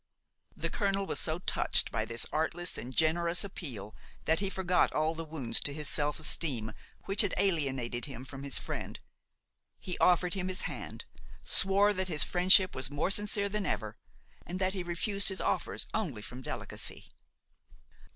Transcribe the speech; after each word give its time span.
The 0.57 0.71
colonel 0.71 1.05
was 1.05 1.19
so 1.19 1.37
touched 1.37 1.91
by 1.91 2.05
this 2.05 2.25
artless 2.31 2.75
and 2.75 2.91
generous 2.91 3.43
appeal 3.43 3.95
that 4.25 4.39
he 4.39 4.49
forgot 4.49 4.91
all 4.93 5.13
the 5.13 5.23
wounds 5.23 5.59
to 5.59 5.73
his 5.75 5.87
self 5.87 6.19
esteem 6.19 6.71
which 7.03 7.21
had 7.21 7.35
alienated 7.37 8.05
him 8.05 8.25
from 8.25 8.41
his 8.41 8.57
friend. 8.57 8.99
He 9.79 9.99
offered 9.99 10.33
him 10.33 10.47
his 10.47 10.63
hand, 10.63 11.05
swore 11.45 11.93
that 11.93 12.07
his 12.07 12.23
friendship 12.23 12.73
was 12.73 12.89
more 12.89 13.11
sincere 13.11 13.47
than 13.47 13.67
ever, 13.67 13.95
and 14.43 14.57
that 14.57 14.73
he 14.73 14.81
refused 14.81 15.29
his 15.29 15.39
offers 15.39 15.85
only 15.93 16.23
from 16.23 16.41
delicacy. 16.41 17.05